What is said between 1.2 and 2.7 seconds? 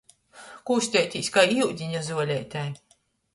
kai iudiņa zuoleitei.